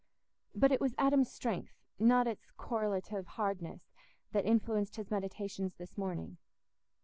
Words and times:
But 0.55 0.71
it 0.71 0.81
was 0.81 0.95
Adam's 0.97 1.31
strength, 1.31 1.75
not 1.99 2.25
its 2.25 2.49
correlative 2.57 3.27
hardness, 3.37 3.93
that 4.31 4.45
influenced 4.47 4.95
his 4.95 5.11
meditations 5.11 5.75
this 5.75 5.95
morning. 5.95 6.37